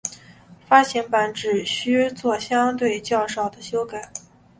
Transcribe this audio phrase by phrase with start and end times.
[0.67, 4.11] 发行版只需要作相对少的修改。